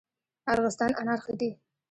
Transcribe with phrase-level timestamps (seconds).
[0.53, 1.49] ارغستان انار ښه دي؟